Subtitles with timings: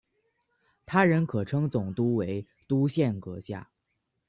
[0.83, 3.69] 他人可称总督为督宪阁下。